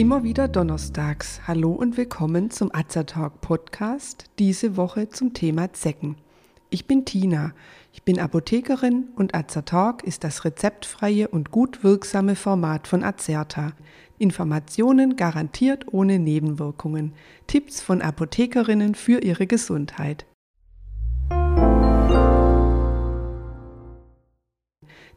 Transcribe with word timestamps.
Immer 0.00 0.22
wieder 0.22 0.48
donnerstags. 0.48 1.42
Hallo 1.46 1.72
und 1.72 1.98
willkommen 1.98 2.50
zum 2.50 2.74
Azertalk 2.74 3.42
Podcast. 3.42 4.30
Diese 4.38 4.78
Woche 4.78 5.10
zum 5.10 5.34
Thema 5.34 5.74
Zecken. 5.74 6.16
Ich 6.70 6.86
bin 6.86 7.04
Tina. 7.04 7.52
Ich 7.92 8.02
bin 8.02 8.18
Apothekerin 8.18 9.10
und 9.16 9.34
Azertalk 9.34 10.02
ist 10.02 10.24
das 10.24 10.46
rezeptfreie 10.46 11.28
und 11.28 11.50
gut 11.50 11.84
wirksame 11.84 12.34
Format 12.34 12.88
von 12.88 13.04
Azerta. 13.04 13.74
Informationen 14.16 15.16
garantiert 15.16 15.92
ohne 15.92 16.18
Nebenwirkungen. 16.18 17.12
Tipps 17.46 17.82
von 17.82 18.00
Apothekerinnen 18.00 18.94
für 18.94 19.22
ihre 19.22 19.46
Gesundheit. 19.46 20.24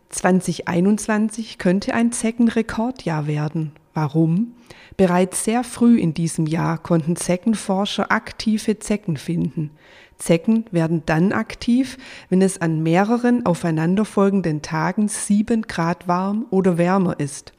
2021 0.09 1.57
könnte 1.57 1.93
ein 1.93 2.11
Zeckenrekordjahr 2.11 3.27
werden. 3.27 3.71
Warum? 3.93 4.53
Bereits 4.97 5.43
sehr 5.43 5.63
früh 5.63 5.99
in 5.99 6.13
diesem 6.13 6.45
Jahr 6.45 6.77
konnten 6.77 7.15
Zeckenforscher 7.15 8.11
aktive 8.11 8.79
Zecken 8.79 9.17
finden. 9.17 9.71
Zecken 10.17 10.65
werden 10.71 11.03
dann 11.05 11.31
aktiv, 11.31 11.97
wenn 12.29 12.41
es 12.41 12.61
an 12.61 12.81
mehreren 12.81 13.45
aufeinanderfolgenden 13.45 14.61
Tagen 14.61 15.07
sieben 15.07 15.63
Grad 15.63 16.07
warm 16.07 16.45
oder 16.49 16.77
wärmer 16.77 17.19
ist. 17.19 17.53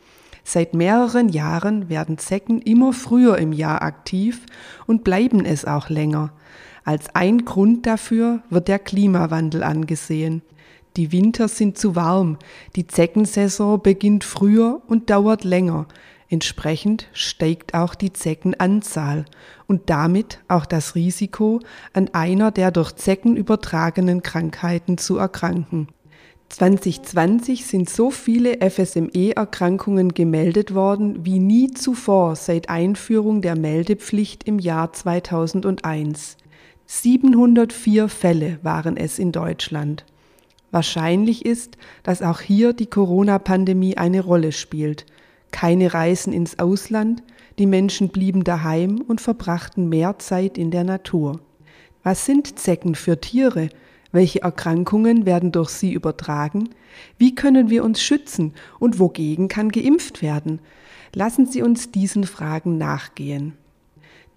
Seit 0.45 0.75
mehreren 0.75 1.31
Jahren 1.31 1.89
werden 1.89 2.19
Zecken 2.19 2.61
immer 2.61 2.93
früher 2.93 3.39
im 3.39 3.53
Jahr 3.53 3.83
aktiv 3.83 4.45
und 4.87 5.03
bleiben 5.03 5.45
es 5.45 5.65
auch 5.65 5.89
länger. 5.89 6.33
Als 6.85 7.15
ein 7.15 7.45
Grund 7.45 7.87
dafür 7.87 8.43
wird 8.51 8.69
der 8.69 8.79
Klimawandel 8.79 9.63
angesehen. 9.63 10.43
Die 10.97 11.11
Winter 11.13 11.49
sind 11.49 11.79
zu 11.79 11.97
warm, 11.97 12.39
die 12.77 12.87
Zeckensaison 12.87 13.83
beginnt 13.83 14.23
früher 14.23 14.83
und 14.87 15.11
dauert 15.11 15.43
länger. 15.45 15.87
Entsprechend 16.35 17.07
steigt 17.13 17.75
auch 17.75 17.95
die 17.95 18.13
Zeckenanzahl 18.13 19.25
und 19.69 19.89
damit 19.89 20.41
auch 20.49 20.67
das 20.67 20.97
Risiko, 20.97 21.61
an 21.93 22.11
einer 22.13 22.51
der 22.51 22.73
durch 22.73 22.91
Zecken 22.97 23.37
übertragenen 23.37 24.21
Krankheiten 24.21 24.99
zu 24.99 25.17
erkranken. 25.17 25.87
2020 26.49 27.67
sind 27.67 27.89
so 27.89 28.11
viele 28.11 28.69
FSME-Erkrankungen 28.69 30.09
gemeldet 30.09 30.75
worden 30.75 31.25
wie 31.25 31.39
nie 31.39 31.71
zuvor 31.71 32.35
seit 32.35 32.69
Einführung 32.69 33.41
der 33.41 33.57
Meldepflicht 33.57 34.43
im 34.43 34.59
Jahr 34.59 34.93
2001. 34.93 36.37
704 36.87 38.09
Fälle 38.09 38.59
waren 38.63 38.97
es 38.97 39.21
in 39.21 39.31
Deutschland. 39.31 40.05
Wahrscheinlich 40.73 41.47
ist, 41.47 41.79
dass 42.03 42.23
auch 42.23 42.41
hier 42.41 42.73
die 42.73 42.87
Corona-Pandemie 42.87 43.97
eine 43.97 44.21
Rolle 44.21 44.51
spielt. 44.51 45.07
Keine 45.55 45.95
Reisen 45.95 46.33
ins 46.33 46.59
Ausland, 46.59 47.23
die 47.61 47.67
Menschen 47.67 48.09
blieben 48.09 48.43
daheim 48.43 49.01
und 49.07 49.21
verbrachten 49.21 49.89
mehr 49.89 50.19
Zeit 50.19 50.59
in 50.59 50.73
der 50.73 50.83
Natur. 50.83 51.39
Was 52.03 52.27
sind 52.27 52.59
Zecken 52.59 52.97
für 52.97 53.21
Tiere? 53.21 53.69
Welche 54.11 54.43
Erkrankungen 54.43 55.27
werden 55.27 55.53
durch 55.53 55.71
sie 55.71 55.93
übertragen? 55.93 56.71
Wie 57.19 57.37
können 57.37 57.71
wir 57.71 57.85
uns 57.85 58.03
schützen 58.03 58.53
und 58.81 58.99
wogegen 58.99 59.47
kann 59.47 59.69
geimpft 59.69 60.23
werden? 60.23 60.59
Lassen 61.15 61.47
Sie 61.47 61.63
uns 61.63 61.93
diesen 61.93 62.25
Fragen 62.25 62.77
nachgehen. 62.77 63.53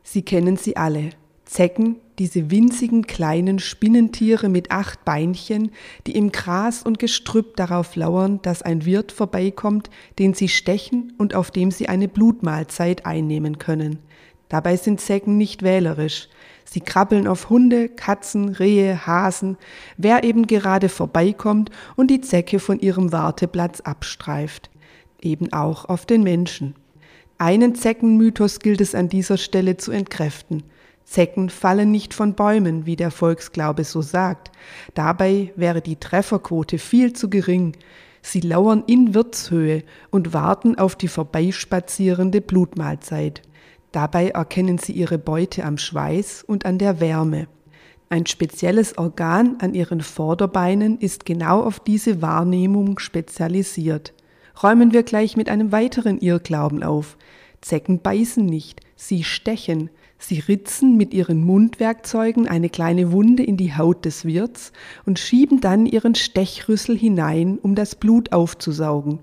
Sie 0.03 0.21
kennen 0.21 0.55
sie 0.55 0.77
alle. 0.77 1.09
Zecken, 1.45 1.95
diese 2.19 2.49
winzigen 2.49 3.05
kleinen 3.05 3.59
Spinnentiere 3.59 4.49
mit 4.49 4.71
acht 4.71 5.05
Beinchen, 5.05 5.71
die 6.07 6.15
im 6.17 6.31
Gras 6.31 6.81
und 6.81 6.97
Gestrüpp 6.97 7.55
darauf 7.55 7.95
lauern, 7.95 8.39
dass 8.41 8.63
ein 8.63 8.85
Wirt 8.85 9.11
vorbeikommt, 9.11 9.89
den 10.17 10.33
sie 10.33 10.47
stechen 10.47 11.13
und 11.17 11.35
auf 11.35 11.51
dem 11.51 11.69
sie 11.69 11.89
eine 11.89 12.07
Blutmahlzeit 12.07 13.05
einnehmen 13.05 13.59
können. 13.59 13.99
Dabei 14.49 14.77
sind 14.77 14.99
Zecken 14.99 15.37
nicht 15.37 15.61
wählerisch. 15.61 16.29
Sie 16.65 16.81
krabbeln 16.81 17.27
auf 17.27 17.49
Hunde, 17.49 17.87
Katzen, 17.87 18.49
Rehe, 18.49 19.05
Hasen, 19.05 19.57
wer 19.97 20.23
eben 20.23 20.47
gerade 20.47 20.89
vorbeikommt 20.89 21.69
und 21.95 22.09
die 22.09 22.21
Zecke 22.21 22.59
von 22.59 22.79
ihrem 22.79 23.11
Warteplatz 23.11 23.81
abstreift. 23.81 24.69
Eben 25.21 25.53
auch 25.53 25.85
auf 25.85 26.05
den 26.05 26.23
Menschen. 26.23 26.75
Einen 27.37 27.75
Zeckenmythos 27.75 28.59
gilt 28.59 28.81
es 28.81 28.95
an 28.95 29.07
dieser 29.09 29.37
Stelle 29.37 29.77
zu 29.77 29.91
entkräften– 29.91 30.63
Zecken 31.07 31.49
fallen 31.49 31.89
nicht 31.89 32.13
von 32.13 32.33
Bäumen, 32.33 32.85
wie 32.85 32.97
der 32.97 33.11
Volksglaube 33.11 33.85
so 33.85 34.01
sagt. 34.01 34.51
Dabei 34.93 35.53
wäre 35.55 35.81
die 35.81 35.95
Trefferquote 35.95 36.77
viel 36.77 37.13
zu 37.13 37.29
gering. 37.29 37.77
Sie 38.21 38.41
lauern 38.41 38.83
in 38.87 39.13
Wirtshöhe 39.13 39.83
und 40.11 40.33
warten 40.33 40.77
auf 40.77 40.97
die 40.97 41.07
vorbeispazierende 41.07 42.41
Blutmahlzeit. 42.41 43.41
Dabei 43.93 44.31
erkennen 44.31 44.79
sie 44.79 44.91
ihre 44.91 45.17
Beute 45.17 45.63
am 45.63 45.77
Schweiß 45.77 46.43
und 46.43 46.65
an 46.65 46.77
der 46.77 46.99
Wärme. 46.99 47.47
Ein 48.09 48.25
spezielles 48.25 48.97
Organ 48.97 49.55
an 49.59 49.73
ihren 49.73 50.01
Vorderbeinen 50.01 50.99
ist 50.99 51.25
genau 51.25 51.63
auf 51.63 51.79
diese 51.79 52.21
Wahrnehmung 52.21 52.99
spezialisiert. 52.99 54.13
Räumen 54.61 54.91
wir 54.91 55.03
gleich 55.03 55.37
mit 55.37 55.47
einem 55.47 55.71
weiteren 55.71 56.19
Irrglauben 56.19 56.83
auf. 56.83 57.17
Zecken 57.61 58.01
beißen 58.01 58.45
nicht, 58.45 58.81
sie 58.97 59.23
stechen. 59.23 59.89
Sie 60.19 60.39
ritzen 60.39 60.97
mit 60.97 61.13
ihren 61.13 61.43
Mundwerkzeugen 61.43 62.47
eine 62.47 62.69
kleine 62.69 63.11
Wunde 63.11 63.43
in 63.43 63.55
die 63.55 63.75
Haut 63.75 64.03
des 64.05 64.25
Wirts 64.25 64.71
und 65.05 65.19
schieben 65.19 65.61
dann 65.61 65.85
ihren 65.85 66.15
Stechrüssel 66.15 66.97
hinein, 66.97 67.59
um 67.61 67.75
das 67.75 67.95
Blut 67.95 68.31
aufzusaugen. 68.31 69.19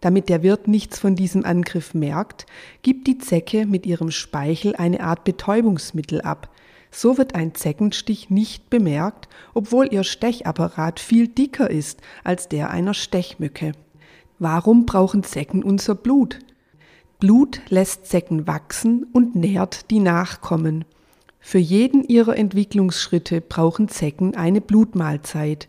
Damit 0.00 0.28
der 0.28 0.42
Wirt 0.42 0.66
nichts 0.66 0.98
von 0.98 1.14
diesem 1.14 1.44
Angriff 1.44 1.94
merkt, 1.94 2.46
gibt 2.82 3.06
die 3.06 3.18
Zecke 3.18 3.66
mit 3.66 3.86
ihrem 3.86 4.10
Speichel 4.10 4.74
eine 4.74 5.00
Art 5.00 5.22
Betäubungsmittel 5.22 6.20
ab. 6.22 6.50
So 6.90 7.18
wird 7.18 7.36
ein 7.36 7.54
Zeckenstich 7.54 8.28
nicht 8.28 8.68
bemerkt, 8.68 9.28
obwohl 9.54 9.92
ihr 9.92 10.02
Stechapparat 10.02 10.98
viel 10.98 11.28
dicker 11.28 11.70
ist 11.70 12.00
als 12.24 12.48
der 12.48 12.70
einer 12.70 12.94
Stechmücke. 12.94 13.72
Warum 14.40 14.86
brauchen 14.86 15.22
Zecken 15.22 15.62
unser 15.62 15.94
Blut? 15.94 16.40
Blut 17.22 17.60
lässt 17.68 18.06
Zecken 18.06 18.48
wachsen 18.48 19.06
und 19.12 19.36
nährt 19.36 19.92
die 19.92 20.00
Nachkommen. 20.00 20.84
Für 21.38 21.60
jeden 21.60 22.02
ihrer 22.02 22.36
Entwicklungsschritte 22.36 23.40
brauchen 23.40 23.86
Zecken 23.86 24.34
eine 24.34 24.60
Blutmahlzeit. 24.60 25.68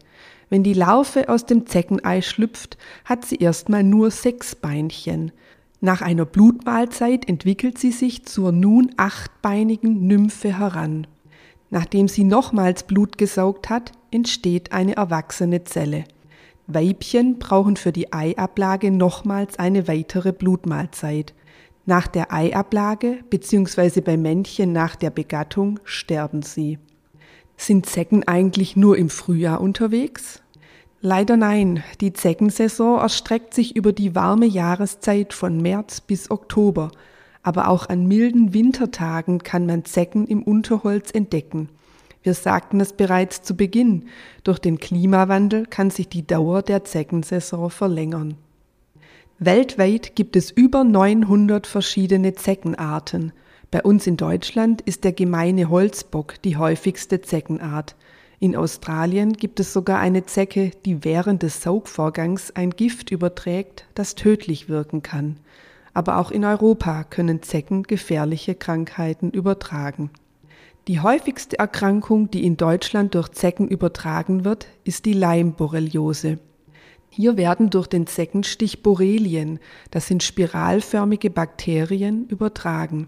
Wenn 0.50 0.64
die 0.64 0.74
Larve 0.74 1.30
aus 1.30 1.46
dem 1.46 1.68
Zeckenei 1.68 2.24
schlüpft, 2.24 2.80
hat 3.06 3.24
sie 3.24 3.36
erstmal 3.36 3.84
nur 3.84 4.10
sechs 4.10 4.56
Beinchen. 4.56 5.32
Nach 5.80 6.02
einer 6.02 6.26
Blutmahlzeit 6.26 7.30
entwickelt 7.30 7.78
sie 7.78 7.92
sich 7.92 8.26
zur 8.26 8.52
nun 8.52 8.90
achtbeinigen 8.98 10.08
Nymphe 10.08 10.58
heran. 10.58 11.06
Nachdem 11.70 12.08
sie 12.08 12.24
nochmals 12.24 12.82
Blut 12.82 13.20
gesaugt 13.20 13.70
hat, 13.70 13.92
entsteht 14.10 14.72
eine 14.72 14.96
erwachsene 14.96 15.64
Zelle. 15.66 16.06
Weibchen 16.66 17.38
brauchen 17.38 17.76
für 17.76 17.92
die 17.92 18.12
Eiablage 18.12 18.90
nochmals 18.90 19.60
eine 19.60 19.88
weitere 19.88 20.32
Blutmahlzeit. 20.32 21.36
Nach 21.86 22.08
der 22.08 22.32
Eiablage 22.32 23.20
bzw. 23.30 24.00
bei 24.00 24.16
Männchen 24.16 24.72
nach 24.72 24.96
der 24.96 25.10
Begattung 25.10 25.82
sterben 25.84 26.42
sie. 26.42 26.80
Sind 27.58 27.86
Zecken 27.86 28.26
eigentlich 28.26 28.78
nur 28.78 28.98
im 28.98 29.10
Frühjahr 29.10 29.60
unterwegs? 29.60 30.42
Leider 31.02 31.36
nein, 31.36 31.84
die 32.00 32.14
Zeckensaison 32.14 33.02
erstreckt 33.02 33.54
sich 33.54 33.76
über 33.76 33.92
die 33.92 34.16
warme 34.16 34.46
Jahreszeit 34.46 35.34
von 35.34 35.62
März 35.62 36.00
bis 36.00 36.32
Oktober, 36.32 36.92
aber 37.42 37.68
auch 37.68 37.90
an 37.90 38.08
milden 38.08 38.54
Wintertagen 38.54 39.40
kann 39.40 39.66
man 39.66 39.84
Zecken 39.84 40.26
im 40.26 40.42
Unterholz 40.42 41.12
entdecken. 41.12 41.68
Wir 42.22 42.34
sagten 42.34 42.80
es 42.80 42.94
bereits 42.94 43.42
zu 43.42 43.58
Beginn, 43.58 44.06
durch 44.46 44.60
den 44.60 44.80
Klimawandel 44.80 45.66
kann 45.66 45.90
sich 45.90 46.08
die 46.08 46.26
Dauer 46.26 46.62
der 46.62 46.86
Zeckensaison 46.86 47.70
verlängern. 47.70 48.36
Weltweit 49.46 50.16
gibt 50.16 50.36
es 50.36 50.52
über 50.52 50.84
900 50.84 51.68
verschiedene 51.68 52.34
Zeckenarten. 52.34 53.34
Bei 53.72 53.82
uns 53.82 54.08
in 54.08 54.16
Deutschland 54.16 54.82
ist 54.82 55.04
der 55.04 55.12
gemeine 55.12 55.70
Holzbock 55.70 56.42
die 56.44 56.58
häufigste 56.58 57.22
Zeckenart. 57.22 57.96
In 58.40 58.56
Australien 58.56 59.34
gibt 59.34 59.60
es 59.60 59.74
sogar 59.74 60.00
eine 60.00 60.26
Zecke, 60.26 60.72
die 60.86 61.04
während 61.04 61.44
des 61.44 61.62
Saugvorgangs 61.62 62.52
ein 62.56 62.70
Gift 62.72 63.12
überträgt, 63.12 63.86
das 63.96 64.16
tödlich 64.16 64.70
wirken 64.70 65.02
kann. 65.02 65.38
Aber 65.94 66.18
auch 66.18 66.32
in 66.32 66.46
Europa 66.46 67.04
können 67.04 67.42
Zecken 67.42 67.84
gefährliche 67.84 68.56
Krankheiten 68.56 69.32
übertragen. 69.32 70.12
Die 70.88 71.00
häufigste 71.00 71.58
Erkrankung, 71.60 72.30
die 72.30 72.46
in 72.46 72.58
Deutschland 72.58 73.16
durch 73.16 73.30
Zecken 73.30 73.68
übertragen 73.68 74.46
wird, 74.46 74.68
ist 74.84 75.06
die 75.06 75.14
Leimborreliose. 75.14 76.40
Hier 77.16 77.38
werden 77.38 77.70
durch 77.70 77.86
den 77.86 78.08
Zeckenstich 78.08 78.82
Borrelien, 78.82 79.60
das 79.92 80.08
sind 80.08 80.24
spiralförmige 80.24 81.30
Bakterien, 81.30 82.26
übertragen. 82.26 83.08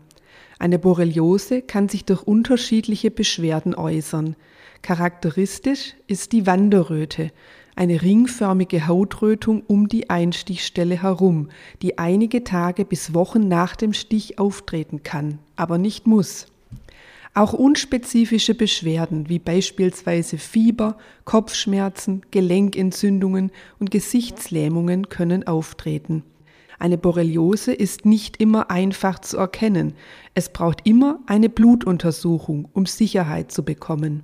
Eine 0.60 0.78
Borreliose 0.78 1.64
kann 1.64 1.90
sich 1.90 2.06
durch 2.06 2.22
unterschiedliche 2.22 3.10
Beschwerden 3.10 3.74
äußern. 3.74 4.36
Charakteristisch 4.84 5.96
ist 6.06 6.34
die 6.34 6.46
Wanderröte, 6.46 7.32
eine 7.76 8.04
ringförmige 8.04 8.86
Hautrötung 8.86 9.64
um 9.66 9.88
die 9.88 10.08
Einstichstelle 10.08 11.02
herum, 11.02 11.50
die 11.82 11.98
einige 11.98 12.44
Tage 12.44 12.86
bis 12.86 13.16
Wochen 13.16 13.48
nach 13.48 13.76
dem 13.76 13.94
Stich 13.94 14.38
auftreten 14.38 15.02
kann, 15.02 15.40
aber 15.56 15.80
nicht 15.80 16.06
muss. 16.06 16.46
Auch 17.38 17.52
unspezifische 17.52 18.56
Beschwerden 18.56 19.28
wie 19.28 19.40
beispielsweise 19.40 20.38
Fieber, 20.38 20.98
Kopfschmerzen, 21.26 22.22
Gelenkentzündungen 22.32 23.52
und 23.78 23.92
Gesichtslähmungen 23.92 25.10
können 25.10 25.46
auftreten. 25.46 26.24
Eine 26.80 26.98
Borreliose 26.98 27.74
ist 27.74 28.06
nicht 28.06 28.38
immer 28.38 28.72
einfach 28.72 29.20
zu 29.20 29.36
erkennen. 29.36 29.96
Es 30.34 30.48
braucht 30.48 30.88
immer 30.88 31.20
eine 31.26 31.50
Blutuntersuchung, 31.50 32.70
um 32.72 32.86
Sicherheit 32.86 33.52
zu 33.52 33.66
bekommen. 33.66 34.24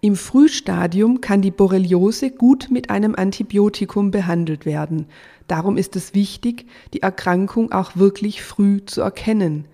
Im 0.00 0.14
Frühstadium 0.14 1.20
kann 1.20 1.42
die 1.42 1.50
Borreliose 1.50 2.30
gut 2.30 2.68
mit 2.70 2.90
einem 2.90 3.16
Antibiotikum 3.16 4.12
behandelt 4.12 4.66
werden. 4.66 5.06
Darum 5.48 5.76
ist 5.76 5.96
es 5.96 6.14
wichtig, 6.14 6.66
die 6.94 7.02
Erkrankung 7.02 7.72
auch 7.72 7.96
wirklich 7.96 8.44
früh 8.44 8.84
zu 8.84 9.00
erkennen. 9.00 9.64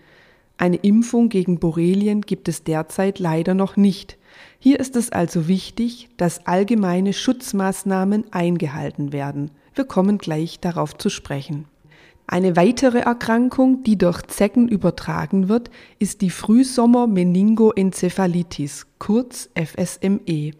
Eine 0.58 0.76
Impfung 0.76 1.28
gegen 1.28 1.58
Borrelien 1.58 2.20
gibt 2.20 2.48
es 2.48 2.64
derzeit 2.64 3.18
leider 3.18 3.54
noch 3.54 3.76
nicht. 3.76 4.18
Hier 4.58 4.78
ist 4.78 4.96
es 4.96 5.10
also 5.10 5.48
wichtig, 5.48 6.08
dass 6.16 6.46
allgemeine 6.46 7.12
Schutzmaßnahmen 7.12 8.32
eingehalten 8.32 9.12
werden. 9.12 9.50
Wir 9.74 9.84
kommen 9.84 10.18
gleich 10.18 10.60
darauf 10.60 10.96
zu 10.96 11.08
sprechen. 11.08 11.66
Eine 12.26 12.56
weitere 12.56 13.00
Erkrankung, 13.00 13.82
die 13.82 13.98
durch 13.98 14.22
Zecken 14.22 14.68
übertragen 14.68 15.48
wird, 15.48 15.70
ist 15.98 16.20
die 16.20 16.30
Frühsommer-Meningoenzephalitis, 16.30 18.86
kurz 18.98 19.50
FSME. 19.54 20.52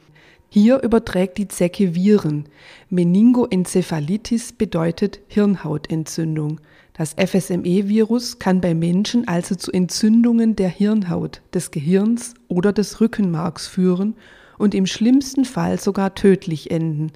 Hier 0.49 0.83
überträgt 0.83 1.39
die 1.39 1.47
Zecke 1.49 1.95
Viren. 1.95 2.47
Meningoenzephalitis 2.91 4.53
bedeutet 4.53 5.21
Hirnhautentzündung. 5.29 6.61
Das 6.95 7.15
FSME-Virus 7.15 8.39
kann 8.39 8.61
bei 8.61 8.75
Menschen 8.75 9.27
also 9.27 9.55
zu 9.55 9.73
Entzündungen 9.73 10.57
der 10.57 10.69
Hirnhaut, 10.69 11.41
des 11.55 11.71
Gehirns 11.71 12.35
oder 12.49 12.73
des 12.73 13.01
Rückenmarks 13.01 13.67
führen 13.67 14.15
und 14.59 14.75
im 14.75 14.87
schlimmsten 14.87 15.47
Fall 15.47 15.81
sogar 15.81 16.15
tödlich 16.15 16.71
enden. 16.71 17.13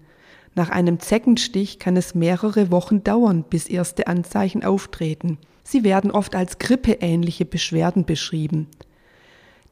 Nach 0.54 0.70
einem 0.70 0.98
Zeckenstich 0.98 1.78
kann 1.78 1.98
es 1.98 2.14
mehrere 2.14 2.70
Wochen 2.70 3.04
dauern, 3.04 3.44
bis 3.48 3.66
erste 3.66 4.06
Anzeichen 4.06 4.64
auftreten. 4.64 5.36
Sie 5.62 5.84
werden 5.84 6.10
oft 6.10 6.34
als 6.34 6.58
grippeähnliche 6.58 7.44
Beschwerden 7.44 8.06
beschrieben. 8.06 8.68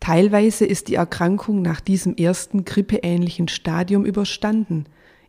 Teilweise 0.00 0.66
ist 0.66 0.88
die 0.88 0.96
Erkrankung 0.96 1.62
nach 1.62 1.80
diesem 1.80 2.14
ersten 2.16 2.66
grippeähnlichen 2.66 3.48
Stadium 3.48 4.04
überstanden. 4.04 4.84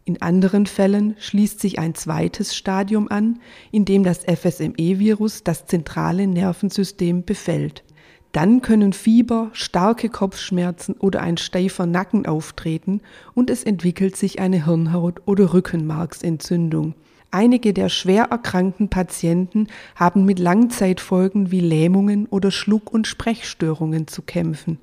In 0.07 0.21
anderen 0.21 0.67
Fällen 0.67 1.15
schließt 1.17 1.59
sich 1.59 1.79
ein 1.79 1.95
zweites 1.95 2.55
Stadium 2.55 3.07
an, 3.07 3.39
in 3.71 3.85
dem 3.85 4.03
das 4.03 4.19
FSME-Virus 4.19 5.43
das 5.43 5.65
zentrale 5.65 6.27
Nervensystem 6.27 7.25
befällt. 7.25 7.83
Dann 8.31 8.61
können 8.61 8.93
Fieber, 8.93 9.49
starke 9.53 10.09
Kopfschmerzen 10.09 10.93
oder 10.99 11.21
ein 11.21 11.37
steifer 11.37 11.87
Nacken 11.87 12.27
auftreten 12.27 13.01
und 13.33 13.49
es 13.49 13.63
entwickelt 13.63 14.15
sich 14.15 14.37
eine 14.39 14.65
Hirnhaut- 14.65 15.21
oder 15.25 15.53
Rückenmarksentzündung. 15.53 16.93
Einige 17.31 17.73
der 17.73 17.89
schwer 17.89 18.25
erkrankten 18.25 18.89
Patienten 18.89 19.67
haben 19.95 20.23
mit 20.23 20.37
Langzeitfolgen 20.37 21.49
wie 21.49 21.61
Lähmungen 21.61 22.27
oder 22.27 22.51
Schluck- 22.51 22.93
und 22.93 23.07
Sprechstörungen 23.07 24.05
zu 24.05 24.21
kämpfen. 24.21 24.77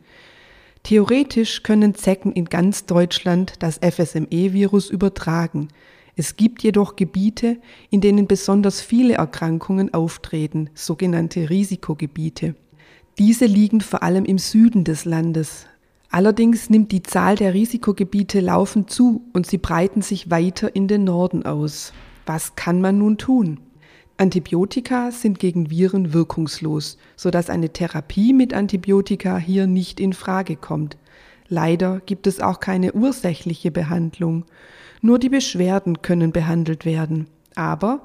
Theoretisch 0.83 1.63
können 1.63 1.95
Zecken 1.95 2.33
in 2.33 2.47
ganz 2.47 2.87
Deutschland 2.87 3.55
das 3.61 3.79
FSME-Virus 3.79 4.91
übertragen. 4.91 5.69
Es 6.17 6.37
gibt 6.37 6.63
jedoch 6.63 6.97
Gebiete, 6.97 7.59
in 7.91 8.01
denen 8.01 8.27
besonders 8.27 8.81
viele 8.81 9.15
Erkrankungen 9.15 9.95
auftreten, 9.95 10.71
sogenannte 10.75 11.49
Risikogebiete. 11.49 12.57
Diese 13.19 13.47
liegen 13.47 13.81
vor 13.81 14.03
allem 14.03 14.25
im 14.25 14.39
Süden 14.39 14.85
des 14.85 15.05
Landes. 15.05 15.67
Allerdings 16.11 16.69
nimmt 16.69 16.93
die 16.93 17.03
Zahl 17.03 17.37
der 17.37 17.55
Risikogebiete 17.55 18.41
laufend 18.41 18.91
zu 18.91 19.23
und 19.33 19.47
sie 19.47 19.59
breiten 19.59 20.03
sich 20.03 20.31
weiter 20.31 20.75
in 20.75 20.89
den 20.89 21.05
Norden 21.05 21.47
aus. 21.47 21.93
Was 22.27 22.55
kann 22.57 22.81
man 22.81 22.99
nun 22.99 23.17
tun? 23.17 23.61
Antibiotika 24.23 25.11
sind 25.11 25.41
gegen 25.41 25.69
Viren 25.69 26.13
wirkungslos, 26.13 26.97
sodass 27.17 27.51
eine 27.51 27.71
Therapie 27.71 28.33
mit 28.33 28.55
Antibiotika 28.55 29.37
hier 29.37 29.67
nicht 29.67 29.99
in 29.99 30.13
Frage 30.13 30.55
kommt. 30.55 30.97
Leider 31.49 32.01
gibt 32.07 32.29
es 32.29 32.39
auch 32.39 32.61
keine 32.61 32.93
ursächliche 32.93 33.73
Behandlung. 33.73 34.45
Nur 35.01 35.19
die 35.19 35.29
Beschwerden 35.29 36.03
können 36.03 36.31
behandelt 36.31 36.85
werden. 36.85 37.27
Aber 37.57 38.03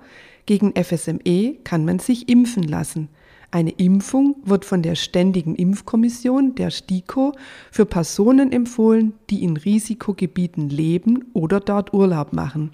gegen 0.48 0.74
FSME 0.75 1.58
kann 1.64 1.86
man 1.86 2.00
sich 2.00 2.28
impfen 2.30 2.64
lassen. 2.64 3.10
Eine 3.52 3.69
Impfung 3.69 4.38
wird 4.44 4.66
von 4.66 4.81
der 4.81 4.96
Ständigen 4.96 5.54
Impfkommission, 5.54 6.56
der 6.56 6.72
STIKO, 6.72 7.34
für 7.69 7.86
Personen 7.86 8.52
empfohlen, 8.52 9.14
die 9.30 9.44
in 9.44 9.56
Risikogebieten 9.56 10.69
leben 10.69 11.25
oder 11.34 11.60
dort 11.60 11.94
Urlaub 11.94 12.34
machen. 12.34 12.72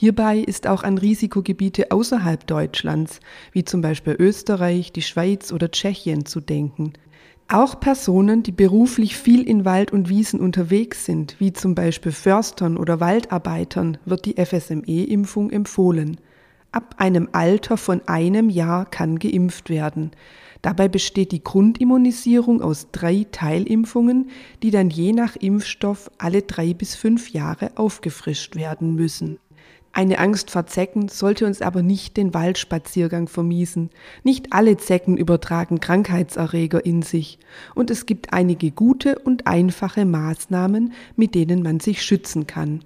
Hierbei 0.00 0.38
ist 0.38 0.66
auch 0.66 0.82
an 0.82 0.96
Risikogebiete 0.96 1.90
außerhalb 1.90 2.46
Deutschlands, 2.46 3.20
wie 3.52 3.64
zum 3.64 3.82
Beispiel 3.82 4.16
Österreich, 4.18 4.92
die 4.92 5.02
Schweiz 5.02 5.52
oder 5.52 5.70
Tschechien, 5.70 6.24
zu 6.24 6.40
denken. 6.40 6.94
Auch 7.48 7.78
Personen, 7.80 8.42
die 8.42 8.50
beruflich 8.50 9.14
viel 9.14 9.46
in 9.46 9.66
Wald 9.66 9.92
und 9.92 10.08
Wiesen 10.08 10.40
unterwegs 10.40 11.04
sind, 11.04 11.36
wie 11.38 11.52
zum 11.52 11.74
Beispiel 11.74 12.12
Förstern 12.12 12.78
oder 12.78 12.98
Waldarbeitern, 12.98 13.98
wird 14.06 14.24
die 14.24 14.42
FSME-Impfung 14.42 15.50
empfohlen. 15.50 16.16
Ab 16.72 16.94
einem 16.96 17.28
Alter 17.32 17.76
von 17.76 18.00
einem 18.08 18.48
Jahr 18.48 18.86
kann 18.86 19.18
geimpft 19.18 19.68
werden. 19.68 20.12
Dabei 20.62 20.88
besteht 20.88 21.30
die 21.30 21.44
Grundimmunisierung 21.44 22.62
aus 22.62 22.88
drei 22.90 23.26
Teilimpfungen, 23.30 24.30
die 24.62 24.70
dann 24.70 24.88
je 24.88 25.12
nach 25.12 25.36
Impfstoff 25.36 26.10
alle 26.16 26.40
drei 26.40 26.72
bis 26.72 26.94
fünf 26.94 27.32
Jahre 27.32 27.72
aufgefrischt 27.76 28.56
werden 28.56 28.94
müssen. 28.94 29.38
Eine 29.92 30.20
Angst 30.20 30.52
vor 30.52 30.66
Zecken 30.66 31.08
sollte 31.08 31.46
uns 31.46 31.62
aber 31.62 31.82
nicht 31.82 32.16
den 32.16 32.32
Waldspaziergang 32.32 33.26
vermiesen. 33.26 33.90
Nicht 34.22 34.52
alle 34.52 34.76
Zecken 34.76 35.16
übertragen 35.16 35.80
Krankheitserreger 35.80 36.84
in 36.86 37.02
sich, 37.02 37.38
und 37.74 37.90
es 37.90 38.06
gibt 38.06 38.32
einige 38.32 38.70
gute 38.70 39.18
und 39.18 39.48
einfache 39.48 40.04
Maßnahmen, 40.04 40.92
mit 41.16 41.34
denen 41.34 41.62
man 41.62 41.80
sich 41.80 42.02
schützen 42.02 42.46
kann. 42.46 42.84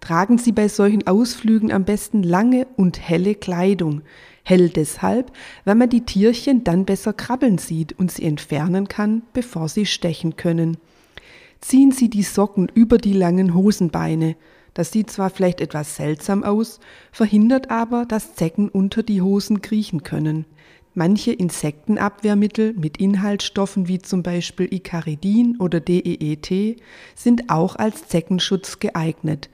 Tragen 0.00 0.38
Sie 0.38 0.52
bei 0.52 0.68
solchen 0.68 1.06
Ausflügen 1.06 1.72
am 1.72 1.84
besten 1.84 2.22
lange 2.22 2.66
und 2.76 3.00
helle 3.00 3.34
Kleidung. 3.34 4.02
Hell 4.42 4.68
deshalb, 4.68 5.32
weil 5.64 5.74
man 5.74 5.90
die 5.90 6.06
Tierchen 6.06 6.64
dann 6.64 6.84
besser 6.84 7.12
krabbeln 7.12 7.58
sieht 7.58 7.98
und 7.98 8.12
sie 8.12 8.24
entfernen 8.24 8.88
kann, 8.88 9.22
bevor 9.32 9.68
sie 9.68 9.86
stechen 9.86 10.36
können. 10.36 10.76
Ziehen 11.60 11.90
Sie 11.90 12.08
die 12.08 12.22
Socken 12.22 12.70
über 12.72 12.98
die 12.98 13.14
langen 13.14 13.54
Hosenbeine. 13.54 14.36
Das 14.76 14.92
sieht 14.92 15.10
zwar 15.10 15.30
vielleicht 15.30 15.62
etwas 15.62 15.96
seltsam 15.96 16.44
aus, 16.44 16.80
verhindert 17.10 17.70
aber, 17.70 18.04
dass 18.04 18.34
Zecken 18.34 18.68
unter 18.68 19.02
die 19.02 19.22
Hosen 19.22 19.62
kriechen 19.62 20.02
können. 20.02 20.44
Manche 20.92 21.32
Insektenabwehrmittel 21.32 22.74
mit 22.74 22.98
Inhaltsstoffen 22.98 23.88
wie 23.88 24.00
zum 24.00 24.22
Beispiel 24.22 24.68
Icaridin 24.70 25.56
oder 25.60 25.80
DEET 25.80 26.76
sind 27.14 27.48
auch 27.48 27.76
als 27.76 28.08
Zeckenschutz 28.08 28.78
geeignet. 28.78 29.48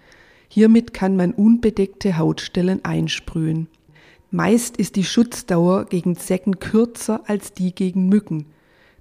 Hiermit 0.49 0.93
kann 0.93 1.15
man 1.15 1.31
unbedeckte 1.31 2.19
Hautstellen 2.19 2.85
einsprühen. 2.85 3.69
Meist 4.33 4.77
ist 4.77 4.97
die 4.97 5.05
Schutzdauer 5.05 5.85
gegen 5.85 6.17
Zecken 6.17 6.59
kürzer 6.59 7.23
als 7.29 7.53
die 7.53 7.73
gegen 7.73 8.09
Mücken. 8.09 8.47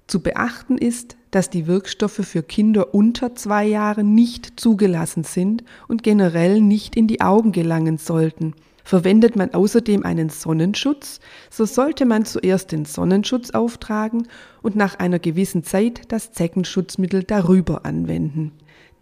Zu 0.06 0.22
beachten 0.22 0.78
ist, 0.78 1.16
dass 1.32 1.50
die 1.50 1.66
Wirkstoffe 1.66 2.20
für 2.22 2.44
Kinder 2.44 2.94
unter 2.94 3.34
zwei 3.34 3.66
Jahren 3.66 4.14
nicht 4.14 4.60
zugelassen 4.60 5.24
sind 5.24 5.64
und 5.88 6.04
generell 6.04 6.60
nicht 6.60 6.94
in 6.94 7.08
die 7.08 7.20
Augen 7.20 7.50
gelangen 7.50 7.98
sollten. 7.98 8.54
Verwendet 8.84 9.34
man 9.34 9.54
außerdem 9.54 10.04
einen 10.04 10.28
Sonnenschutz, 10.28 11.20
so 11.50 11.64
sollte 11.64 12.04
man 12.04 12.24
zuerst 12.24 12.72
den 12.72 12.84
Sonnenschutz 12.84 13.50
auftragen 13.50 14.28
und 14.60 14.76
nach 14.76 14.98
einer 14.98 15.18
gewissen 15.18 15.64
Zeit 15.64 16.02
das 16.08 16.32
Zeckenschutzmittel 16.32 17.24
darüber 17.24 17.86
anwenden. 17.86 18.52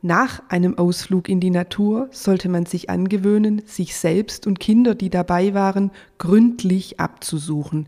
Nach 0.02 0.42
einem 0.48 0.78
Ausflug 0.78 1.28
in 1.28 1.40
die 1.40 1.50
Natur 1.50 2.08
sollte 2.10 2.48
man 2.48 2.64
sich 2.64 2.88
angewöhnen, 2.88 3.62
sich 3.66 3.96
selbst 3.96 4.46
und 4.46 4.60
Kinder, 4.60 4.94
die 4.94 5.10
dabei 5.10 5.52
waren, 5.52 5.90
gründlich 6.16 7.00
abzusuchen. 7.00 7.86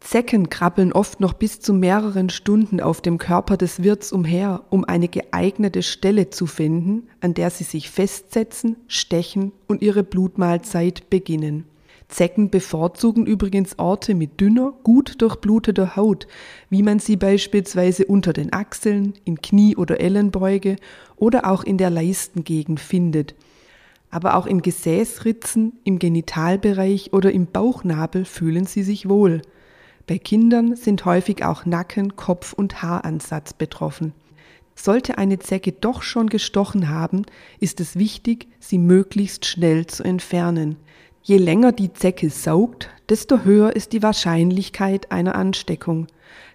Zecken 0.00 0.50
krabbeln 0.50 0.92
oft 0.92 1.20
noch 1.20 1.32
bis 1.32 1.60
zu 1.60 1.72
mehreren 1.72 2.28
Stunden 2.30 2.80
auf 2.80 3.00
dem 3.00 3.18
Körper 3.18 3.56
des 3.56 3.82
Wirts 3.82 4.12
umher, 4.12 4.64
um 4.70 4.84
eine 4.84 5.08
geeignete 5.08 5.82
Stelle 5.82 6.30
zu 6.30 6.46
finden, 6.46 7.08
an 7.20 7.34
der 7.34 7.50
sie 7.50 7.64
sich 7.64 7.90
festsetzen, 7.90 8.76
stechen 8.86 9.52
und 9.66 9.82
ihre 9.82 10.04
Blutmahlzeit 10.04 11.10
beginnen. 11.10 11.64
Zecken 12.08 12.50
bevorzugen 12.50 13.26
übrigens 13.26 13.80
Orte 13.80 14.14
mit 14.14 14.40
dünner, 14.40 14.72
gut 14.84 15.20
durchbluteter 15.22 15.96
Haut, 15.96 16.28
wie 16.70 16.84
man 16.84 17.00
sie 17.00 17.16
beispielsweise 17.16 18.04
unter 18.06 18.32
den 18.32 18.52
Achseln, 18.52 19.14
in 19.24 19.42
Knie- 19.42 19.74
oder 19.74 19.98
Ellenbeuge 19.98 20.76
oder 21.16 21.50
auch 21.50 21.64
in 21.64 21.78
der 21.78 21.90
Leistengegend 21.90 22.78
findet. 22.78 23.34
aber 24.10 24.36
auch 24.36 24.46
in 24.46 24.62
Gesäßritzen, 24.62 25.74
im 25.84 25.98
Genitalbereich 25.98 27.12
oder 27.12 27.32
im 27.32 27.46
Bauchnabel 27.46 28.24
fühlen 28.24 28.64
sie 28.64 28.82
sich 28.82 29.08
wohl. 29.08 29.42
Bei 30.06 30.18
Kindern 30.18 30.76
sind 30.76 31.04
häufig 31.04 31.44
auch 31.44 31.66
Nacken, 31.66 32.14
Kopf 32.14 32.52
und 32.52 32.80
Haaransatz 32.80 33.52
betroffen. 33.52 34.12
Sollte 34.76 35.18
eine 35.18 35.40
Zecke 35.40 35.72
doch 35.72 36.02
schon 36.02 36.28
gestochen 36.28 36.90
haben, 36.90 37.22
ist 37.58 37.80
es 37.80 37.96
wichtig, 37.96 38.46
sie 38.60 38.78
möglichst 38.78 39.46
schnell 39.46 39.86
zu 39.86 40.04
entfernen. 40.04 40.76
Je 41.22 41.38
länger 41.38 41.72
die 41.72 41.92
Zecke 41.92 42.30
saugt, 42.30 42.88
desto 43.08 43.40
höher 43.40 43.74
ist 43.74 43.92
die 43.92 44.02
Wahrscheinlichkeit 44.02 45.10
einer 45.10 45.34
Ansteckung. 45.34 46.06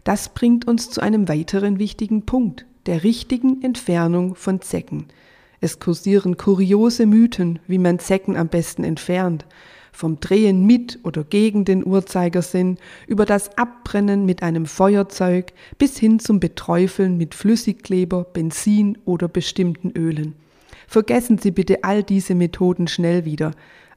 Das 0.05 0.29
bringt 0.29 0.65
uns 0.65 0.89
zu 0.89 1.01
einem 1.01 1.27
weiteren 1.27 1.77
wichtigen 1.77 2.25
Punkt, 2.25 2.65
der 2.85 3.03
richtigen 3.03 3.61
Entfernung 3.63 4.35
von 4.35 4.61
Zecken. 4.61 5.07
Es 5.59 5.79
kursieren 5.79 6.37
kuriose 6.37 7.05
Mythen, 7.05 7.59
wie 7.67 7.79
man 7.79 7.99
Zecken 7.99 8.37
am 8.37 8.47
besten 8.47 8.85
entfernt 8.85 9.45
vom 9.91 10.19
Drehen 10.19 10.65
mit 10.65 10.99
oder 11.03 11.23
gegen 11.23 11.65
den 11.65 11.85
Uhrzeigersinn 11.85 12.77
über 13.07 13.25
das 13.25 13.57
Abbrennen 13.57 14.25
mit 14.25 14.43
einem 14.43 14.65
Feuerzeug 14.65 15.53
bis 15.77 15.97
hin 15.97 16.19
zum 16.19 16.39
Beträufeln 16.39 17.17
mit 17.17 17.35
Flüssigkleber, 17.35 18.23
Benzin 18.23 18.97
oder 19.05 19.27
bestimmten 19.27 19.91
Ölen. 19.91 20.35
Vergessen 20.87 21.37
Sie 21.37 21.51
bitte 21.51 21.83
all 21.83 22.03
diese 22.03 22.35
Methoden 22.35 22.87
schnell 22.87 23.25
wieder. 23.25 23.51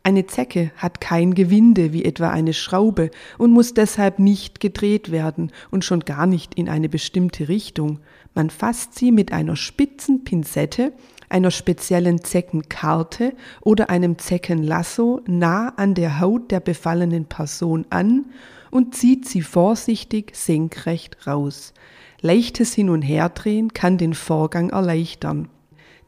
Eine 0.07 0.27
Zecke 0.27 0.71
hat 0.77 1.01
kein 1.01 1.35
Gewinde 1.35 1.95
wie 1.95 2.05
etwa 2.05 2.29
eine 2.29 2.53
Schraube 2.53 3.11
und 3.39 3.53
muss 3.53 3.73
deshalb 3.73 4.19
nicht 4.19 4.61
gedreht 4.61 5.11
werden 5.11 5.51
und 5.71 5.83
schon 5.83 6.01
gar 6.01 6.27
nicht 6.27 6.55
in 6.55 6.69
eine 6.69 6.91
bestimmte 6.91 7.49
Richtung. 7.49 8.01
Man 8.35 8.51
fasst 8.51 8.95
sie 8.97 9.13
mit 9.13 9.33
einer 9.33 9.57
spitzen 9.57 10.23
Pinzette 10.23 10.93
einer 11.31 11.51
speziellen 11.51 12.23
Zeckenkarte 12.23 13.33
oder 13.63 13.91
einem 13.91 14.19
Zeckenlasso 14.19 15.23
nah 15.27 15.71
an 15.71 15.95
der 15.95 16.21
Haut 16.21 16.51
der 16.51 16.61
befallenen 16.61 17.25
Person 17.25 17.87
an 17.91 18.27
und 18.71 18.95
zieht 18.95 19.27
sie 19.27 19.43
vorsichtig 19.43 20.37
senkrecht 20.37 21.27
raus. 21.27 21.73
Leichtes 22.21 22.75
Hin- 22.75 22.91
und 22.91 23.03
Herdrehen 23.03 23.73
kann 23.73 23.99
den 23.99 24.15
Vorgang 24.15 24.71
erleichtern. 24.71 25.49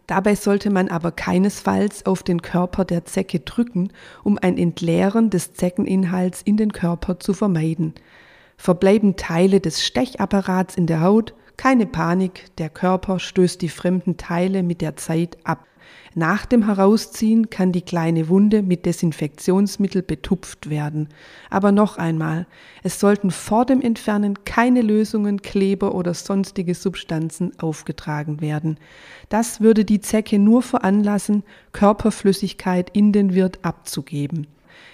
Dabei 0.06 0.36
sollte 0.36 0.70
man 0.70 0.88
aber 0.88 1.10
keinesfalls 1.10 2.06
auf 2.06 2.22
den 2.22 2.40
Körper 2.40 2.84
der 2.84 3.04
Zecke 3.04 3.40
drücken, 3.40 3.92
um 4.22 4.38
ein 4.40 4.56
Entleeren 4.56 5.30
des 5.30 5.54
Zeckeninhalts 5.54 6.42
in 6.42 6.56
den 6.56 6.72
Körper 6.72 7.18
zu 7.18 7.34
vermeiden. 7.34 7.94
Verbleiben 8.56 9.16
Teile 9.16 9.60
des 9.60 9.84
Stechapparats 9.84 10.76
in 10.76 10.86
der 10.86 11.00
Haut, 11.00 11.34
keine 11.56 11.86
Panik, 11.86 12.44
der 12.58 12.68
Körper 12.68 13.18
stößt 13.18 13.60
die 13.62 13.68
fremden 13.68 14.16
Teile 14.16 14.62
mit 14.62 14.80
der 14.80 14.96
Zeit 14.96 15.38
ab. 15.44 15.66
Nach 16.14 16.46
dem 16.46 16.64
Herausziehen 16.64 17.50
kann 17.50 17.72
die 17.72 17.82
kleine 17.82 18.28
Wunde 18.28 18.62
mit 18.62 18.86
Desinfektionsmittel 18.86 20.02
betupft 20.02 20.70
werden. 20.70 21.08
Aber 21.50 21.72
noch 21.72 21.98
einmal, 21.98 22.46
es 22.82 22.98
sollten 22.98 23.30
vor 23.30 23.66
dem 23.66 23.82
Entfernen 23.82 24.44
keine 24.44 24.80
Lösungen, 24.80 25.42
Kleber 25.42 25.94
oder 25.94 26.14
sonstige 26.14 26.74
Substanzen 26.74 27.52
aufgetragen 27.58 28.40
werden. 28.40 28.78
Das 29.28 29.60
würde 29.60 29.84
die 29.84 30.00
Zecke 30.00 30.38
nur 30.38 30.62
veranlassen, 30.62 31.42
Körperflüssigkeit 31.72 32.88
in 32.94 33.12
den 33.12 33.34
Wirt 33.34 33.58
abzugeben. 33.62 34.46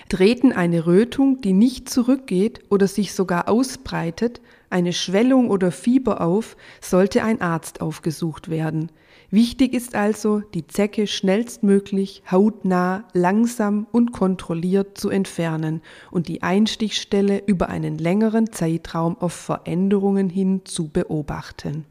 Treten 0.08 0.52
eine 0.52 0.86
Rötung, 0.86 1.40
die 1.40 1.52
nicht 1.52 1.88
zurückgeht 1.88 2.60
oder 2.68 2.88
sich 2.88 3.14
sogar 3.14 3.48
ausbreitet, 3.48 4.40
eine 4.70 4.92
Schwellung 4.92 5.50
oder 5.50 5.70
Fieber 5.70 6.20
auf, 6.20 6.56
sollte 6.80 7.22
ein 7.22 7.40
Arzt 7.40 7.80
aufgesucht 7.80 8.50
werden. 8.50 8.90
Wichtig 9.34 9.72
ist 9.72 9.94
also, 9.94 10.40
die 10.52 10.66
Zecke 10.66 11.06
schnellstmöglich, 11.06 12.22
hautnah, 12.30 13.04
langsam 13.14 13.86
und 13.90 14.12
kontrolliert 14.12 14.98
zu 14.98 15.08
entfernen 15.08 15.80
und 16.10 16.28
die 16.28 16.42
Einstichstelle 16.42 17.42
über 17.46 17.70
einen 17.70 17.96
längeren 17.96 18.52
Zeitraum 18.52 19.16
auf 19.18 19.32
Veränderungen 19.32 20.28
hin 20.28 20.60
zu 20.66 20.88
beobachten. 20.88 21.86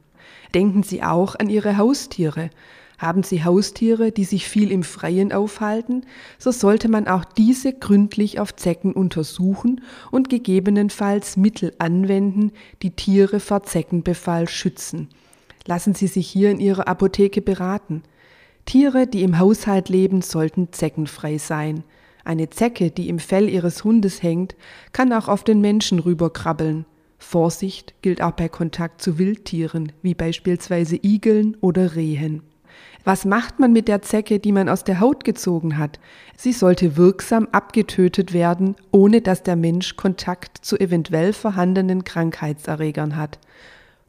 Denken 0.54 0.84
Sie 0.84 1.02
auch 1.02 1.34
an 1.34 1.50
Ihre 1.50 1.78
Haustiere. 1.78 2.52
Haben 3.00 3.24
Sie 3.24 3.44
Haustiere, 3.44 4.12
die 4.12 4.26
sich 4.26 4.48
viel 4.48 4.72
im 4.72 4.84
Freien 4.84 5.32
aufhalten, 5.32 6.06
so 6.38 6.52
sollte 6.52 6.90
man 6.90 7.08
auch 7.08 7.26
diese 7.26 7.74
gründlich 7.74 8.40
auf 8.40 8.56
Zecken 8.56 8.94
untersuchen 8.94 9.82
und 10.12 10.30
gegebenenfalls 10.30 11.38
Mittel 11.38 11.74
anwenden, 11.80 12.52
die 12.84 12.92
Tiere 12.92 13.40
vor 13.40 13.64
Zeckenbefall 13.64 14.48
schützen. 14.48 15.10
Lassen 15.68 15.94
Sie 15.94 16.08
sich 16.08 16.28
hier 16.28 16.52
in 16.52 16.60
Ihrer 16.60 16.88
Apotheke 16.88 17.42
beraten. 17.42 18.04
Tiere, 18.66 19.08
die 19.08 19.24
im 19.24 19.40
Haushalt 19.40 19.90
leben, 19.90 20.22
sollten 20.22 20.72
zeckenfrei 20.72 21.38
sein. 21.38 21.84
Eine 22.24 22.50
Zecke, 22.50 22.92
die 22.92 23.10
im 23.10 23.20
Fell 23.20 23.50
Ihres 23.50 23.84
Hundes 23.84 24.22
hängt, 24.22 24.56
kann 24.92 25.12
auch 25.14 25.28
auf 25.28 25.44
den 25.44 25.62
Menschen 25.62 26.00
rüberkrabbeln. 26.00 26.86
Vorsicht 27.18 27.94
gilt 28.02 28.22
auch 28.22 28.32
bei 28.32 28.50
Kontakt 28.50 29.02
zu 29.02 29.18
Wildtieren, 29.18 29.92
wie 30.02 30.16
beispielsweise 30.16 30.98
Igeln 31.02 31.56
oder 31.62 31.96
Rehen. 31.96 32.44
Was 33.04 33.26
macht 33.26 33.60
man 33.60 33.74
mit 33.74 33.88
der 33.88 34.02
Zecke, 34.02 34.40
die 34.40 34.52
man 34.52 34.70
aus 34.70 34.84
der 34.84 35.00
Haut 35.00 35.24
gezogen 35.24 35.78
hat? 35.78 36.00
Sie 36.38 36.54
sollte 36.54 36.98
wirksam 36.98 37.48
abgetötet 37.52 38.34
werden, 38.34 38.76
ohne 38.92 39.22
dass 39.22 39.44
der 39.44 39.56
Mensch 39.56 39.96
Kontakt 39.96 40.64
zu 40.64 40.80
eventuell 40.80 41.34
vorhandenen 41.34 42.04
Krankheitserregern 42.04 43.16
hat. 43.16 43.40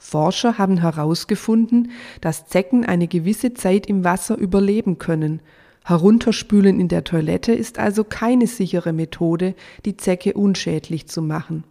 Forscher 0.02 0.58
haben 0.58 0.78
herausgefunden, 0.78 1.92
dass 2.20 2.46
Zecken 2.46 2.84
eine 2.84 3.06
gewisse 3.06 3.54
Zeit 3.54 3.86
im 3.86 4.02
Wasser 4.02 4.36
überleben 4.36 4.98
können. 4.98 5.40
Herunterspülen 5.84 6.80
in 6.80 6.88
der 6.88 7.04
Toilette 7.04 7.52
ist 7.52 7.78
also 7.78 8.02
keine 8.02 8.48
sichere 8.48 8.92
Methode, 8.92 9.54
die 9.84 9.96
Zecke 9.96 10.34
unschädlich 10.34 11.06
zu 11.06 11.22
machen. 11.22 11.62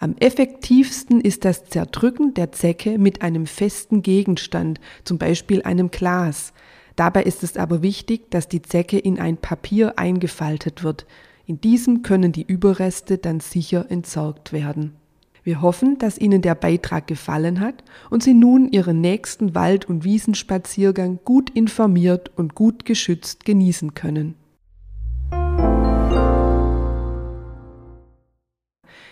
Am 0.00 0.16
effektivsten 0.18 1.20
ist 1.20 1.44
das 1.44 1.66
Zerdrücken 1.66 2.34
der 2.34 2.50
Zecke 2.50 2.98
mit 2.98 3.22
einem 3.22 3.46
festen 3.46 4.02
Gegenstand, 4.02 4.80
zum 5.04 5.18
Beispiel 5.18 5.62
einem 5.62 5.92
Glas. 5.92 6.52
Dabei 6.96 7.22
ist 7.22 7.44
es 7.44 7.56
aber 7.56 7.80
wichtig, 7.80 8.28
dass 8.30 8.48
die 8.48 8.60
Zecke 8.60 8.98
in 8.98 9.20
ein 9.20 9.36
Papier 9.36 9.98
eingefaltet 9.98 10.82
wird. 10.82 11.06
In 11.46 11.60
diesem 11.60 12.02
können 12.02 12.32
die 12.32 12.42
Überreste 12.46 13.18
dann 13.18 13.38
sicher 13.38 13.86
entsorgt 13.88 14.52
werden. 14.52 14.96
Wir 15.44 15.62
hoffen, 15.62 15.98
dass 15.98 16.18
Ihnen 16.18 16.42
der 16.42 16.54
Beitrag 16.54 17.06
gefallen 17.06 17.60
hat 17.60 17.84
und 18.10 18.22
Sie 18.22 18.34
nun 18.34 18.70
Ihren 18.70 19.00
nächsten 19.00 19.54
Wald- 19.54 19.88
und 19.88 20.04
Wiesenspaziergang 20.04 21.20
gut 21.24 21.50
informiert 21.50 22.30
und 22.36 22.54
gut 22.54 22.84
geschützt 22.84 23.44
genießen 23.44 23.94
können. 23.94 24.34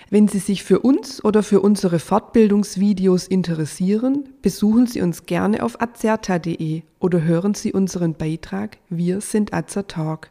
Wenn 0.08 0.28
Sie 0.28 0.38
sich 0.38 0.62
für 0.62 0.78
uns 0.78 1.24
oder 1.24 1.42
für 1.42 1.60
unsere 1.60 1.98
Fortbildungsvideos 1.98 3.26
interessieren, 3.26 4.28
besuchen 4.40 4.86
Sie 4.86 5.02
uns 5.02 5.26
gerne 5.26 5.64
auf 5.64 5.80
azerta.de 5.80 6.82
oder 7.00 7.22
hören 7.22 7.54
Sie 7.54 7.72
unseren 7.72 8.14
Beitrag 8.14 8.78
Wir 8.88 9.20
sind 9.20 9.52
Azertalk. 9.52 10.30